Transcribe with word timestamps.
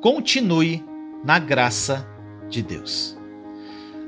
Continue 0.00 0.84
na 1.24 1.40
graça 1.40 2.08
de 2.48 2.62
Deus. 2.62 3.18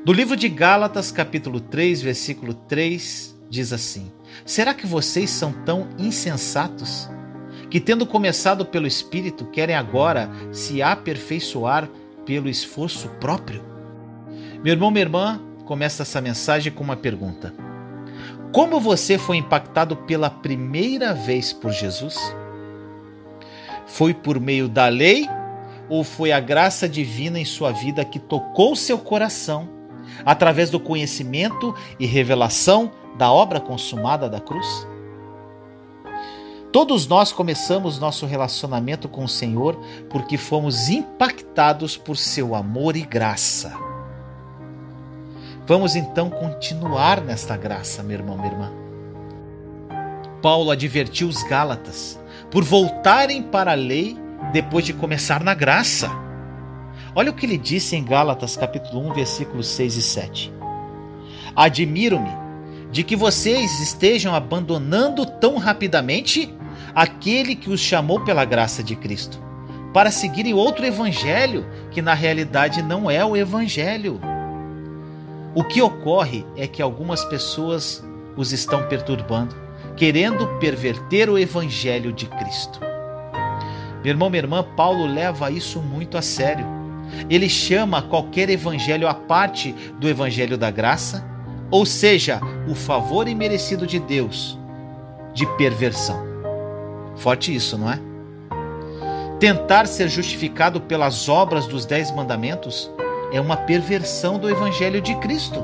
Do 0.04 0.12
livro 0.12 0.36
de 0.36 0.48
Gálatas, 0.48 1.10
capítulo 1.10 1.58
3, 1.58 2.00
versículo 2.00 2.54
3, 2.54 3.36
diz 3.48 3.72
assim: 3.72 4.12
Será 4.46 4.72
que 4.72 4.87
vocês 4.87 5.30
são 5.30 5.53
tão 5.53 5.88
insensatos 5.98 7.11
que, 7.68 7.80
tendo 7.80 8.06
começado 8.06 8.64
pelo 8.64 8.87
Espírito, 8.87 9.46
querem 9.46 9.74
agora 9.74 10.30
se 10.53 10.80
aperfeiçoar 10.80 11.88
pelo 12.25 12.48
esforço 12.48 13.09
próprio? 13.20 13.64
Meu 14.62 14.75
irmão, 14.75 14.93
minha 14.93 15.04
irmã, 15.04 15.41
começa 15.64 16.04
essa 16.04 16.20
mensagem 16.20 16.72
com 16.72 16.84
uma 16.84 16.96
pergunta: 16.96 17.52
Como 18.52 18.79
você 18.79 19.18
foi 19.18 19.38
impactado 19.38 19.96
pela 19.96 20.30
primeira 20.30 21.14
vez 21.14 21.52
por 21.52 21.72
Jesus? 21.72 22.16
Foi 23.88 24.14
por 24.14 24.38
meio 24.38 24.68
da 24.68 24.86
lei 24.86 25.27
ou 25.91 26.04
foi 26.04 26.30
a 26.30 26.41
graça 26.41 26.88
divina 26.88 27.38
em 27.38 27.45
sua 27.45 27.72
vida 27.72 28.04
que 28.04 28.18
tocou 28.18 28.75
seu 28.76 28.96
coração 28.96 29.68
através 30.25 30.71
do 30.71 30.80
conhecimento 30.80 31.75
e 31.99 32.06
revelação 32.06 32.92
da 33.19 33.30
obra 33.30 33.61
consumada 33.61 34.30
da 34.30 34.41
cruz? 34.41 34.89
Todos 36.72 37.08
nós 37.08 37.33
começamos 37.33 37.98
nosso 37.98 38.27
relacionamento 38.27 39.08
com 39.08 39.25
o 39.25 39.28
Senhor 39.28 39.77
porque 40.08 40.39
fomos 40.39 40.89
impactados 40.89 41.97
por 41.97 42.16
seu 42.16 42.55
amor 42.55 42.97
e 42.97 43.02
graça. 43.02 43.77
Vamos 45.66 45.97
então 45.97 46.30
continuar 46.30 47.20
nesta 47.20 47.56
graça, 47.56 48.05
meu 48.05 48.19
irmão, 48.19 48.36
minha 48.36 48.52
irmã. 48.52 48.72
Paulo 50.41 50.70
advertiu 50.70 51.28
os 51.28 51.42
Gálatas 51.42 52.19
por 52.50 52.62
voltarem 52.62 53.42
para 53.42 53.72
a 53.72 53.77
lei 53.77 54.16
depois 54.53 54.84
de 54.84 54.92
começar 54.92 55.42
na 55.42 55.55
graça. 55.55 56.11
Olha 57.14 57.30
o 57.30 57.34
que 57.34 57.47
ele 57.47 57.58
disse 57.58 57.97
em 57.97 58.05
Gálatas 58.05 58.56
capítulo 58.56 59.08
1, 59.11 59.14
versículos 59.14 59.66
6 59.69 59.96
e 59.96 60.02
7. 60.02 60.52
Admiro-me 61.55 62.30
de 62.91 63.05
que 63.05 63.16
vocês 63.16 63.80
estejam 63.80 64.34
abandonando 64.34 65.24
tão 65.24 65.58
rapidamente 65.58 66.52
aquele 66.94 67.55
que 67.55 67.70
os 67.70 67.80
chamou 67.80 68.20
pela 68.20 68.44
graça 68.44 68.83
de 68.83 68.96
Cristo, 68.96 69.41
para 69.92 70.11
seguirem 70.11 70.55
outro 70.55 70.84
evangelho 70.84 71.66
que 71.91 72.02
na 72.02 72.14
realidade 72.14 72.83
não 72.83 73.11
é 73.11 73.24
o 73.24 73.36
evangelho. 73.36 74.20
O 75.55 75.64
que 75.64 75.83
ocorre 75.83 76.44
é 76.56 76.66
que 76.66 76.83
algumas 76.83 77.24
pessoas 77.24 78.05
os 78.36 78.52
estão 78.52 78.86
perturbando, 78.88 79.55
querendo 79.96 80.46
perverter 80.58 81.28
o 81.28 81.38
evangelho 81.38 82.12
de 82.12 82.27
Cristo. 82.27 82.89
Meu 84.02 84.12
irmão, 84.12 84.30
minha 84.30 84.42
irmã, 84.42 84.64
Paulo 84.76 85.06
leva 85.06 85.50
isso 85.50 85.80
muito 85.80 86.16
a 86.16 86.22
sério. 86.22 86.66
Ele 87.28 87.48
chama 87.48 88.02
qualquer 88.02 88.48
evangelho 88.48 89.06
à 89.06 89.14
parte 89.14 89.72
do 89.98 90.08
evangelho 90.08 90.56
da 90.56 90.70
graça, 90.70 91.24
ou 91.70 91.84
seja, 91.84 92.40
o 92.68 92.74
favor 92.74 93.28
imerecido 93.28 93.86
de 93.86 93.98
Deus, 93.98 94.58
de 95.34 95.46
perversão. 95.56 96.18
Forte 97.16 97.54
isso, 97.54 97.76
não 97.76 97.90
é? 97.90 98.00
Tentar 99.38 99.86
ser 99.86 100.08
justificado 100.08 100.80
pelas 100.80 101.28
obras 101.28 101.66
dos 101.66 101.84
Dez 101.84 102.10
Mandamentos 102.10 102.90
é 103.32 103.40
uma 103.40 103.56
perversão 103.56 104.38
do 104.38 104.48
Evangelho 104.48 105.00
de 105.00 105.14
Cristo. 105.16 105.62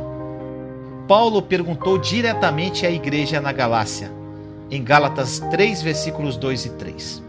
Paulo 1.08 1.42
perguntou 1.42 1.98
diretamente 1.98 2.86
à 2.86 2.90
igreja 2.90 3.40
na 3.40 3.52
Galácia, 3.52 4.10
em 4.70 4.82
Gálatas 4.82 5.40
3, 5.50 5.82
versículos 5.82 6.36
2 6.36 6.66
e 6.66 6.70
3. 6.70 7.25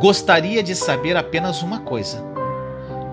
Gostaria 0.00 0.62
de 0.62 0.74
saber 0.74 1.16
apenas 1.16 1.62
uma 1.62 1.80
coisa: 1.80 2.24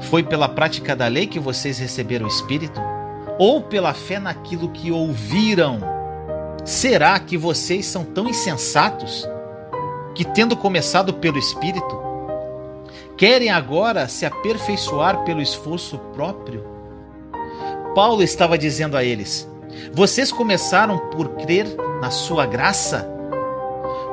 foi 0.02 0.24
pela 0.24 0.48
prática 0.48 0.96
da 0.96 1.08
lei 1.08 1.28
que 1.28 1.40
vocês 1.40 1.80
receberam 1.80 2.26
o 2.26 2.30
Espírito? 2.30 2.80
Ou 3.40 3.62
pela 3.62 3.94
fé 3.94 4.20
naquilo 4.20 4.70
que 4.70 4.92
ouviram? 4.92 5.80
Será 6.66 7.20
que 7.20 7.38
vocês 7.38 7.86
são 7.86 8.04
tão 8.04 8.28
insensatos 8.28 9.28
que, 10.16 10.26
tendo 10.26 10.58
começado 10.58 11.14
pelo 11.14 11.38
Espírito, 11.38 12.02
querem 13.16 13.50
agora 13.50 14.08
se 14.08 14.26
aperfeiçoar 14.26 15.24
pelo 15.24 15.42
esforço 15.42 15.98
próprio? 16.14 16.66
Paulo 17.94 18.22
estava 18.22 18.58
dizendo 18.58 18.98
a 18.98 19.04
eles: 19.04 19.48
vocês 19.94 20.32
começaram 20.32 20.98
por 21.10 21.30
crer 21.30 21.68
na 22.02 22.12
sua 22.12 22.46
graça? 22.46 23.17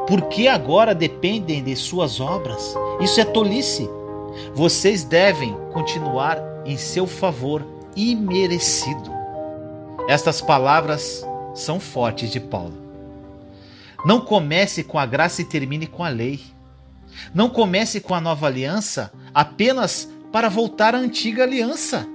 Porque 0.07 0.47
agora 0.47 0.95
dependem 0.95 1.63
de 1.63 1.75
suas 1.77 2.21
obras. 2.21 2.75
Isso 3.01 3.21
é 3.21 3.25
tolice. 3.25 3.89
Vocês 4.55 5.05
devem 5.05 5.57
continuar 5.73 6.39
em 6.65 6.77
seu 6.77 7.07
favor 7.07 7.65
imerecido. 7.97 9.13
Estas 10.09 10.41
palavras 10.41 11.25
são 11.55 11.81
fortes 11.81 12.31
de 12.31 12.41
Paulo. 12.41 12.75
Não 14.05 14.21
comece 14.21 14.85
com 14.85 14.99
a 14.99 15.07
graça 15.07 15.41
e 15.41 15.45
termine 15.45 15.87
com 15.87 16.05
a 16.05 16.09
lei. 16.09 16.41
Não 17.33 17.49
comece 17.49 18.01
com 18.01 18.15
a 18.15 18.21
nova 18.21 18.47
aliança 18.47 19.13
apenas 19.33 20.09
para 20.31 20.49
voltar 20.49 20.95
à 20.95 20.99
antiga 20.99 21.45
aliança. 21.45 22.07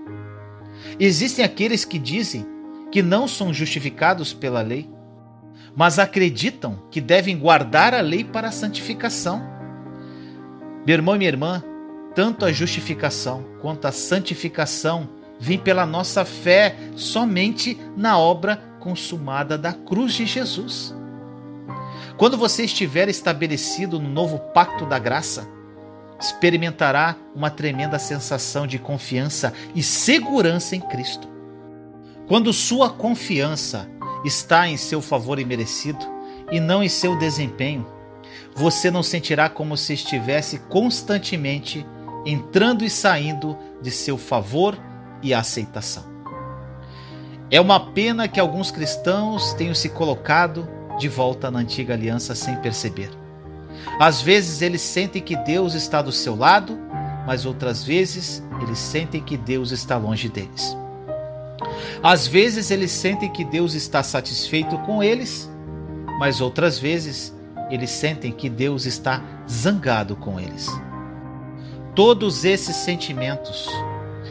Existem 1.00 1.44
aqueles 1.44 1.86
que 1.86 1.98
dizem 1.98 2.46
que 2.92 3.02
não 3.02 3.28
são 3.28 3.54
justificados 3.54 4.34
pela 4.34 4.62
lei 4.62 4.90
mas 5.76 6.00
acreditam 6.00 6.80
que 6.92 7.02
devem 7.02 7.38
guardar 7.38 7.94
a 7.94 8.02
lei 8.02 8.24
para 8.24 8.50
a 8.50 8.52
santificação. 8.52 9.42
Meu 10.86 10.96
irmão 10.96 11.16
e 11.16 11.20
minha 11.20 11.30
irmã, 11.30 11.64
tanto 12.16 12.46
a 12.46 12.52
justificação 12.52 13.46
quanto 13.62 13.86
a 13.86 13.92
santificação 13.92 15.10
vem 15.40 15.58
pela 15.58 15.86
nossa 15.86 16.26
fé 16.26 16.76
somente 16.96 17.78
na 17.96 18.18
obra 18.18 18.58
consumada 18.80 19.58
da 19.58 19.72
cruz 19.72 20.14
de 20.14 20.26
Jesus. 20.26 20.94
Quando 22.18 22.38
você 22.38 22.66
estiver 22.66 23.08
estabelecido 23.08 24.00
no 24.00 24.10
novo 24.10 24.40
pacto 24.54 24.86
da 24.86 25.00
graça, 25.00 25.48
experimentará 26.20 27.16
uma 27.34 27.50
tremenda 27.50 27.98
sensação 27.98 28.68
de 28.68 28.78
confiança 28.78 29.54
e 29.74 29.82
segurança 29.82 30.76
em 30.76 30.82
Cristo. 30.82 31.30
Quando 32.28 32.52
sua 32.52 32.90
confiança 32.90 33.90
está 34.26 34.68
em 34.68 34.78
seu 34.78 35.02
favor 35.02 35.40
imerecido 35.40 36.00
e 36.52 36.60
não 36.60 36.84
em 36.84 36.90
seu 36.90 37.18
desempenho, 37.18 37.86
você 38.56 38.92
não 38.92 39.04
sentirá 39.04 39.50
como 39.50 39.78
se 39.78 39.94
estivesse 39.94 40.60
constantemente 40.70 41.86
entrando 42.26 42.84
e 42.84 42.90
saindo 42.90 43.58
de 43.82 43.92
seu 43.92 44.18
favor 44.18 44.78
e 45.22 45.34
aceitação. 45.34 46.04
É 47.52 47.60
uma 47.60 47.80
pena 47.92 48.28
que 48.28 48.40
alguns 48.40 48.70
cristãos 48.70 49.54
tenham 49.54 49.74
se 49.74 49.90
colocado 49.90 50.68
de 51.00 51.08
volta 51.08 51.50
na 51.50 51.60
antiga 51.60 51.94
aliança 51.94 52.36
sem 52.36 52.56
perceber. 52.58 53.10
Às 54.00 54.22
vezes 54.22 54.62
eles 54.62 54.82
sentem 54.82 55.22
que 55.22 55.36
Deus 55.36 55.74
está 55.74 56.02
do 56.02 56.12
seu 56.12 56.36
lado, 56.36 56.78
mas 57.26 57.46
outras 57.46 57.84
vezes 57.84 58.44
eles 58.62 58.78
sentem 58.78 59.22
que 59.22 59.38
Deus 59.38 59.72
está 59.72 59.98
longe 59.98 60.30
deles. 60.30 60.78
Às 62.02 62.28
vezes 62.28 62.72
eles 62.72 62.92
sentem 62.92 63.30
que 63.30 63.44
Deus 63.44 63.74
está 63.74 64.04
satisfeito 64.04 64.78
com 64.80 65.04
eles, 65.04 65.50
mas 66.20 66.42
outras 66.42 66.80
vezes 66.80 67.36
eles 67.70 67.90
sentem 67.90 68.32
que 68.32 68.50
Deus 68.50 68.86
está 68.86 69.22
zangado 69.50 70.16
com 70.16 70.40
eles. 70.40 70.70
Todos 71.96 72.46
esses 72.46 72.76
sentimentos 72.76 73.68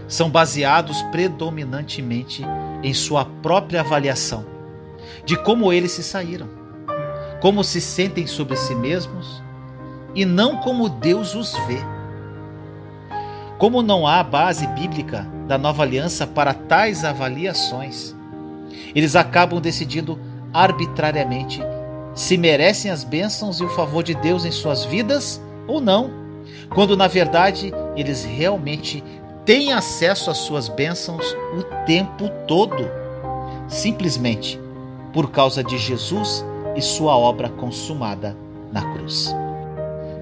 são 0.06 0.30
baseados 0.30 1.02
predominantemente 1.10 2.42
em 2.82 2.94
sua 2.94 3.24
própria 3.24 3.80
avaliação 3.80 4.46
de 5.24 5.36
como 5.36 5.72
eles 5.72 5.92
se 5.92 6.02
saíram, 6.02 6.48
como 7.40 7.62
se 7.62 7.80
sentem 7.80 8.26
sobre 8.26 8.56
si 8.56 8.74
mesmos 8.74 9.42
e 10.14 10.24
não 10.24 10.56
como 10.56 10.88
Deus 10.88 11.34
os 11.34 11.52
vê. 11.66 11.97
Como 13.58 13.82
não 13.82 14.06
há 14.06 14.22
base 14.22 14.66
bíblica 14.68 15.26
da 15.48 15.58
nova 15.58 15.82
aliança 15.82 16.26
para 16.26 16.54
tais 16.54 17.04
avaliações, 17.04 18.14
eles 18.94 19.16
acabam 19.16 19.60
decidindo 19.60 20.18
arbitrariamente 20.54 21.60
se 22.14 22.36
merecem 22.36 22.90
as 22.90 23.04
bênçãos 23.04 23.60
e 23.60 23.64
o 23.64 23.68
favor 23.68 24.02
de 24.02 24.14
Deus 24.14 24.44
em 24.44 24.50
suas 24.50 24.84
vidas 24.84 25.40
ou 25.66 25.80
não, 25.80 26.10
quando 26.70 26.96
na 26.96 27.06
verdade 27.06 27.72
eles 27.96 28.24
realmente 28.24 29.04
têm 29.44 29.72
acesso 29.72 30.30
às 30.30 30.38
suas 30.38 30.68
bênçãos 30.68 31.36
o 31.56 31.62
tempo 31.84 32.28
todo, 32.46 32.88
simplesmente 33.68 34.58
por 35.12 35.30
causa 35.30 35.62
de 35.62 35.78
Jesus 35.78 36.44
e 36.76 36.82
sua 36.82 37.16
obra 37.16 37.48
consumada 37.48 38.36
na 38.72 38.82
cruz. 38.92 39.34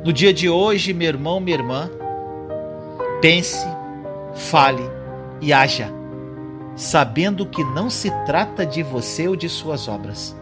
No 0.04 0.12
dia 0.12 0.32
de 0.32 0.48
hoje, 0.48 0.92
meu 0.92 1.08
irmão, 1.08 1.40
minha 1.40 1.56
irmã, 1.56 1.90
Pense, 3.20 3.66
fale 4.34 4.82
e 5.40 5.52
haja, 5.52 5.90
sabendo 6.76 7.46
que 7.46 7.64
não 7.64 7.88
se 7.88 8.10
trata 8.26 8.66
de 8.66 8.82
você 8.82 9.26
ou 9.26 9.34
de 9.34 9.48
suas 9.48 9.88
obras, 9.88 10.36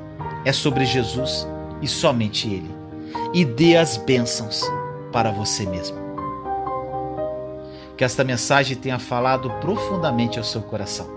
é 0.45 0.53
sobre 0.53 0.85
Jesus 0.85 1.47
e 1.81 1.87
somente 1.87 2.49
Ele. 2.49 2.75
E 3.33 3.45
dê 3.45 3.77
as 3.77 3.97
bênçãos 3.97 4.63
para 5.13 5.31
você 5.31 5.65
mesmo. 5.67 5.97
que 7.97 8.05
esta 8.05 8.25
mensagem 8.25 8.77
tenha 8.77 8.99
falado 8.99 9.49
profundamente 9.61 10.39
ao 10.39 10.45
seu 10.45 10.61
coração. 10.63 11.09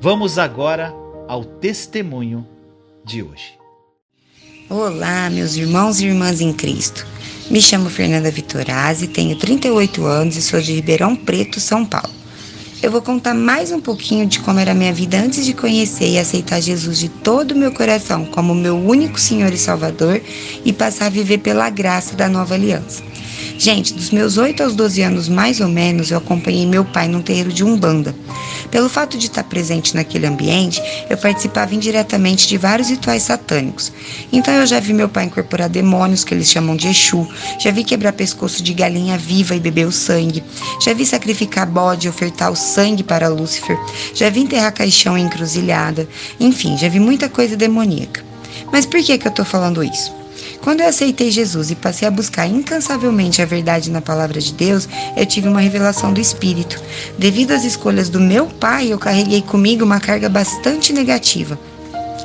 Vamos 0.00 0.38
agora 0.38 0.94
ao 1.26 1.44
testemunho 1.44 2.46
de 3.04 3.22
hoje. 3.22 3.58
Olá, 4.68 5.28
meus 5.30 5.56
irmãos 5.56 6.00
e 6.00 6.06
irmãs 6.06 6.40
em 6.40 6.52
Cristo. 6.52 7.06
Me 7.50 7.60
chamo 7.60 7.90
Fernanda 7.90 8.30
Vitorazzi, 8.30 9.08
tenho 9.08 9.34
38 9.34 10.06
anos 10.06 10.36
e 10.36 10.40
sou 10.40 10.60
de 10.60 10.72
Ribeirão 10.72 11.16
Preto, 11.16 11.58
São 11.58 11.84
Paulo. 11.84 12.08
Eu 12.80 12.92
vou 12.92 13.02
contar 13.02 13.34
mais 13.34 13.72
um 13.72 13.80
pouquinho 13.80 14.24
de 14.24 14.38
como 14.38 14.60
era 14.60 14.70
a 14.70 14.74
minha 14.74 14.92
vida 14.92 15.18
antes 15.18 15.44
de 15.44 15.52
conhecer 15.52 16.08
e 16.10 16.18
aceitar 16.20 16.60
Jesus 16.60 17.00
de 17.00 17.08
todo 17.08 17.50
o 17.50 17.58
meu 17.58 17.72
coração 17.72 18.24
como 18.24 18.54
meu 18.54 18.76
único 18.78 19.18
Senhor 19.18 19.52
e 19.52 19.58
Salvador 19.58 20.22
e 20.64 20.72
passar 20.72 21.06
a 21.06 21.10
viver 21.10 21.38
pela 21.38 21.68
graça 21.70 22.14
da 22.14 22.28
nova 22.28 22.54
aliança. 22.54 23.02
Gente, 23.60 23.92
dos 23.92 24.10
meus 24.10 24.38
8 24.38 24.62
aos 24.62 24.74
12 24.74 25.02
anos, 25.02 25.28
mais 25.28 25.60
ou 25.60 25.68
menos, 25.68 26.10
eu 26.10 26.16
acompanhei 26.16 26.64
meu 26.64 26.82
pai 26.82 27.06
num 27.06 27.20
terreiro 27.20 27.52
de 27.52 27.62
Umbanda. 27.62 28.14
Pelo 28.70 28.88
fato 28.88 29.18
de 29.18 29.26
estar 29.26 29.44
presente 29.44 29.94
naquele 29.94 30.26
ambiente, 30.26 30.80
eu 31.10 31.18
participava 31.18 31.74
indiretamente 31.74 32.48
de 32.48 32.56
vários 32.56 32.88
rituais 32.88 33.22
satânicos. 33.22 33.92
Então 34.32 34.54
eu 34.54 34.66
já 34.66 34.80
vi 34.80 34.94
meu 34.94 35.10
pai 35.10 35.24
incorporar 35.24 35.68
demônios, 35.68 36.24
que 36.24 36.32
eles 36.32 36.48
chamam 36.48 36.74
de 36.74 36.88
Exu, 36.88 37.28
já 37.58 37.70
vi 37.70 37.84
quebrar 37.84 38.14
pescoço 38.14 38.62
de 38.62 38.72
galinha 38.72 39.18
viva 39.18 39.54
e 39.54 39.60
beber 39.60 39.86
o 39.86 39.92
sangue, 39.92 40.42
já 40.82 40.94
vi 40.94 41.04
sacrificar 41.04 41.66
bode 41.66 42.06
e 42.06 42.10
ofertar 42.10 42.50
o 42.50 42.56
sangue 42.56 43.02
para 43.02 43.28
Lúcifer, 43.28 43.78
já 44.14 44.30
vi 44.30 44.40
enterrar 44.40 44.72
caixão 44.72 45.18
em 45.18 45.26
encruzilhada, 45.26 46.08
enfim, 46.40 46.78
já 46.78 46.88
vi 46.88 46.98
muita 46.98 47.28
coisa 47.28 47.58
demoníaca. 47.58 48.24
Mas 48.72 48.86
por 48.86 49.02
que, 49.02 49.18
que 49.18 49.26
eu 49.26 49.30
estou 49.30 49.44
falando 49.44 49.84
isso? 49.84 50.19
Quando 50.62 50.82
eu 50.82 50.88
aceitei 50.88 51.30
Jesus 51.30 51.70
e 51.70 51.74
passei 51.74 52.06
a 52.06 52.10
buscar 52.10 52.46
incansavelmente 52.46 53.40
a 53.40 53.46
verdade 53.46 53.90
na 53.90 54.02
palavra 54.02 54.40
de 54.40 54.52
Deus, 54.52 54.88
eu 55.16 55.24
tive 55.24 55.48
uma 55.48 55.60
revelação 55.60 56.12
do 56.12 56.20
Espírito. 56.20 56.80
Devido 57.18 57.52
às 57.52 57.64
escolhas 57.64 58.10
do 58.10 58.20
meu 58.20 58.46
pai, 58.46 58.92
eu 58.92 58.98
carreguei 58.98 59.40
comigo 59.40 59.84
uma 59.84 60.00
carga 60.00 60.28
bastante 60.28 60.92
negativa. 60.92 61.58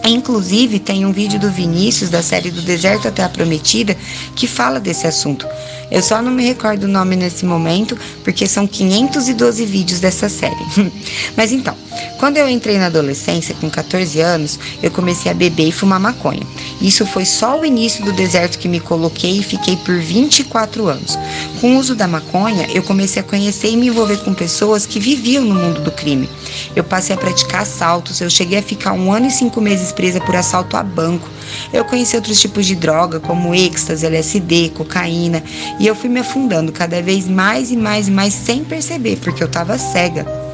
Inclusive, 0.03 0.79
tem 0.79 1.03
um 1.03 1.11
vídeo 1.11 1.39
do 1.39 1.49
Vinícius, 1.49 2.11
da 2.11 2.21
série 2.21 2.51
Do 2.51 2.61
Deserto 2.61 3.07
até 3.07 3.23
a 3.23 3.29
Prometida, 3.29 3.97
que 4.35 4.45
fala 4.45 4.79
desse 4.79 5.07
assunto. 5.07 5.47
Eu 5.89 6.01
só 6.01 6.21
não 6.21 6.31
me 6.31 6.45
recordo 6.45 6.83
o 6.83 6.87
nome 6.87 7.15
nesse 7.15 7.45
momento, 7.45 7.97
porque 8.23 8.45
são 8.45 8.67
512 8.67 9.65
vídeos 9.65 9.99
dessa 9.99 10.29
série. 10.29 10.55
Mas 11.35 11.51
então, 11.51 11.74
quando 12.17 12.37
eu 12.37 12.49
entrei 12.49 12.77
na 12.77 12.87
adolescência, 12.87 13.55
com 13.59 13.69
14 13.69 14.19
anos, 14.21 14.59
eu 14.81 14.91
comecei 14.91 15.31
a 15.31 15.33
beber 15.33 15.67
e 15.67 15.71
fumar 15.71 15.99
maconha. 15.99 16.45
Isso 16.81 17.05
foi 17.05 17.25
só 17.25 17.59
o 17.59 17.65
início 17.65 18.03
do 18.03 18.13
deserto 18.13 18.57
que 18.57 18.67
me 18.67 18.79
coloquei 18.79 19.39
e 19.39 19.43
fiquei 19.43 19.75
por 19.77 19.99
24 19.99 20.87
anos. 20.87 21.17
Com 21.59 21.75
o 21.75 21.79
uso 21.79 21.95
da 21.95 22.07
maconha, 22.07 22.67
eu 22.73 22.83
comecei 22.83 23.21
a 23.21 23.25
conhecer 23.25 23.69
e 23.69 23.77
me 23.77 23.87
envolver 23.87 24.17
com 24.17 24.33
pessoas 24.33 24.85
que 24.85 24.99
viviam 24.99 25.43
no 25.43 25.55
mundo 25.55 25.81
do 25.81 25.91
crime. 25.91 26.29
Eu 26.75 26.83
passei 26.83 27.15
a 27.15 27.19
praticar 27.19 27.61
assaltos, 27.61 28.21
eu 28.21 28.29
cheguei 28.29 28.59
a 28.59 28.63
ficar 28.63 28.93
um 28.93 29.11
ano 29.11 29.27
e 29.27 29.31
cinco 29.31 29.61
meses 29.61 29.91
presa 29.91 30.19
por 30.21 30.35
assalto 30.35 30.77
a 30.77 30.83
banco. 30.83 31.27
Eu 31.71 31.85
conheci 31.85 32.15
outros 32.15 32.39
tipos 32.39 32.65
de 32.65 32.75
droga, 32.75 33.19
como 33.19 33.53
êxtase, 33.53 34.05
LSD, 34.05 34.71
cocaína, 34.75 35.43
e 35.79 35.87
eu 35.87 35.95
fui 35.95 36.09
me 36.09 36.19
afundando 36.19 36.71
cada 36.71 37.01
vez 37.01 37.27
mais 37.27 37.71
e 37.71 37.77
mais 37.77 38.07
e 38.07 38.11
mais 38.11 38.33
sem 38.33 38.63
perceber, 38.63 39.17
porque 39.17 39.43
eu 39.43 39.47
estava 39.47 39.77
cega. 39.77 40.44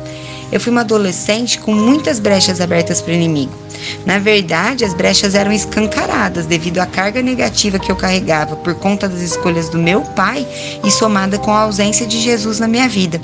Eu 0.52 0.60
fui 0.60 0.72
uma 0.72 0.82
adolescente 0.82 1.60
com 1.60 1.74
muitas 1.74 2.20
brechas 2.20 2.60
abertas 2.60 3.02
para 3.02 3.12
o 3.12 3.16
inimigo. 3.16 3.62
Na 4.06 4.20
verdade, 4.20 4.86
as 4.86 4.94
brechas 4.94 5.36
eram 5.36 5.52
escancaradas 5.52 6.46
devido 6.46 6.80
à 6.80 6.86
carga 6.86 7.22
negativa 7.22 7.80
que 7.80 7.92
eu 7.92 7.96
carregava 7.96 8.56
por 8.56 8.76
conta 8.76 9.08
das 9.08 9.22
escolhas 9.22 9.70
do 9.70 9.78
meu 9.78 10.02
pai 10.02 10.46
e 10.84 10.92
somada 10.92 11.38
com 11.38 11.52
a 11.52 11.62
ausência 11.62 12.06
de 12.06 12.20
Jesus 12.20 12.60
na 12.60 12.68
minha 12.68 12.88
vida. 12.88 13.20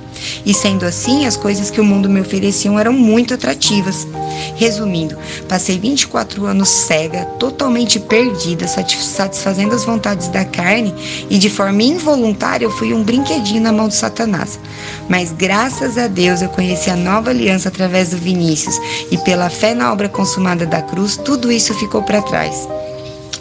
E 0.45 0.53
sendo 0.53 0.85
assim, 0.85 1.25
as 1.25 1.37
coisas 1.37 1.69
que 1.69 1.81
o 1.81 1.85
mundo 1.85 2.09
me 2.09 2.21
oferecia 2.21 2.71
eram 2.79 2.93
muito 2.93 3.33
atrativas. 3.33 4.07
Resumindo, 4.55 5.17
passei 5.47 5.79
24 5.79 6.45
anos 6.45 6.69
cega, 6.69 7.25
totalmente 7.39 7.99
perdida, 7.99 8.67
satisfazendo 8.67 9.75
as 9.75 9.85
vontades 9.85 10.27
da 10.27 10.43
carne 10.45 10.93
e 11.29 11.37
de 11.37 11.49
forma 11.49 11.81
involuntária 11.83 12.65
eu 12.65 12.71
fui 12.71 12.93
um 12.93 13.03
brinquedinho 13.03 13.61
na 13.61 13.71
mão 13.71 13.87
de 13.87 13.95
Satanás. 13.95 14.59
Mas 15.07 15.31
graças 15.31 15.97
a 15.97 16.07
Deus 16.07 16.41
eu 16.41 16.49
conheci 16.49 16.89
a 16.89 16.95
nova 16.95 17.16
aliança 17.25 17.69
através 17.69 18.09
do 18.09 18.17
Vinícius 18.17 18.75
e 19.11 19.17
pela 19.19 19.49
fé 19.49 19.73
na 19.73 19.91
obra 19.91 20.09
consumada 20.09 20.65
da 20.65 20.81
cruz, 20.81 21.17
tudo 21.17 21.51
isso 21.51 21.73
ficou 21.73 22.03
para 22.03 22.21
trás. 22.21 22.67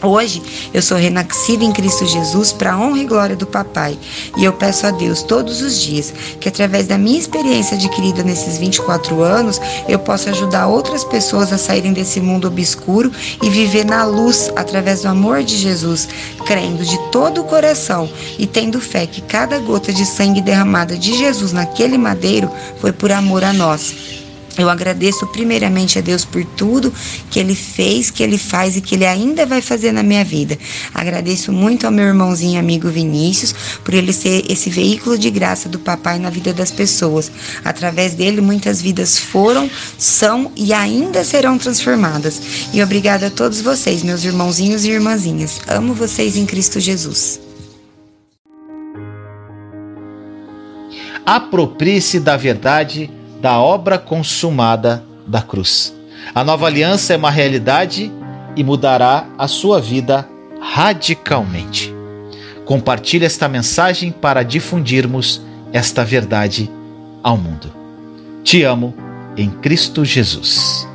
Hoje 0.06 0.40
eu 0.72 0.80
sou 0.80 0.96
renascida 0.96 1.64
em 1.64 1.72
Cristo 1.72 2.06
Jesus 2.06 2.52
para 2.52 2.74
a 2.74 2.78
honra 2.78 3.00
e 3.00 3.04
glória 3.04 3.34
do 3.34 3.44
Papai. 3.44 3.98
E 4.36 4.44
eu 4.44 4.52
peço 4.52 4.86
a 4.86 4.92
Deus 4.92 5.24
todos 5.24 5.60
os 5.60 5.80
dias 5.80 6.14
que, 6.38 6.48
através 6.48 6.86
da 6.86 6.96
minha 6.96 7.18
experiência 7.18 7.76
adquirida 7.76 8.22
nesses 8.22 8.56
24 8.56 9.20
anos, 9.20 9.60
eu 9.88 9.98
possa 9.98 10.30
ajudar 10.30 10.68
outras 10.68 11.02
pessoas 11.02 11.52
a 11.52 11.58
saírem 11.58 11.92
desse 11.92 12.20
mundo 12.20 12.46
obscuro 12.46 13.10
e 13.42 13.50
viver 13.50 13.84
na 13.84 14.04
luz 14.04 14.48
através 14.54 15.02
do 15.02 15.08
amor 15.08 15.42
de 15.42 15.56
Jesus, 15.56 16.08
crendo 16.46 16.84
de 16.84 16.98
todo 17.10 17.40
o 17.40 17.44
coração 17.44 18.08
e 18.38 18.46
tendo 18.46 18.80
fé 18.80 19.08
que 19.08 19.20
cada 19.20 19.58
gota 19.58 19.92
de 19.92 20.06
sangue 20.06 20.40
derramada 20.40 20.96
de 20.96 21.18
Jesus 21.18 21.52
naquele 21.52 21.98
madeiro 21.98 22.48
foi 22.80 22.92
por 22.92 23.10
amor 23.10 23.42
a 23.42 23.52
nós. 23.52 24.25
Eu 24.58 24.70
agradeço 24.70 25.26
primeiramente 25.28 25.98
a 25.98 26.02
Deus 26.02 26.24
por 26.24 26.44
tudo 26.44 26.92
que 27.30 27.38
Ele 27.38 27.54
fez, 27.54 28.10
que 28.10 28.22
Ele 28.22 28.38
faz 28.38 28.76
e 28.76 28.80
que 28.80 28.94
Ele 28.94 29.04
ainda 29.04 29.44
vai 29.44 29.60
fazer 29.60 29.92
na 29.92 30.02
minha 30.02 30.24
vida. 30.24 30.58
Agradeço 30.94 31.52
muito 31.52 31.86
ao 31.86 31.92
meu 31.92 32.06
irmãozinho 32.06 32.58
amigo 32.58 32.88
Vinícius 32.88 33.54
por 33.84 33.94
ele 33.94 34.12
ser 34.12 34.44
esse 34.50 34.70
veículo 34.70 35.18
de 35.18 35.30
graça 35.30 35.68
do 35.68 35.78
papai 35.78 36.18
na 36.18 36.30
vida 36.30 36.52
das 36.52 36.70
pessoas. 36.70 37.30
Através 37.64 38.14
dele, 38.14 38.40
muitas 38.40 38.80
vidas 38.80 39.18
foram, 39.18 39.70
são 39.98 40.50
e 40.56 40.72
ainda 40.72 41.24
serão 41.24 41.58
transformadas. 41.58 42.40
E 42.72 42.82
obrigada 42.82 43.26
a 43.28 43.30
todos 43.30 43.60
vocês, 43.60 44.02
meus 44.02 44.24
irmãozinhos 44.24 44.84
e 44.84 44.90
irmãzinhas. 44.90 45.60
Amo 45.68 45.94
vocês 45.94 46.36
em 46.36 46.46
Cristo 46.46 46.80
Jesus. 46.80 47.40
Aproprie-se 51.24 52.20
da 52.20 52.36
verdade 52.36 53.10
da 53.40 53.58
obra 53.58 53.98
consumada 53.98 55.02
da 55.26 55.42
cruz. 55.42 55.94
A 56.34 56.42
nova 56.42 56.66
aliança 56.66 57.14
é 57.14 57.16
uma 57.16 57.30
realidade 57.30 58.10
e 58.56 58.64
mudará 58.64 59.26
a 59.38 59.46
sua 59.46 59.80
vida 59.80 60.28
radicalmente. 60.60 61.94
Compartilhe 62.64 63.24
esta 63.24 63.48
mensagem 63.48 64.10
para 64.10 64.42
difundirmos 64.42 65.40
esta 65.72 66.04
verdade 66.04 66.70
ao 67.22 67.36
mundo. 67.36 67.72
Te 68.42 68.62
amo 68.62 68.94
em 69.36 69.50
Cristo 69.50 70.04
Jesus. 70.04 70.86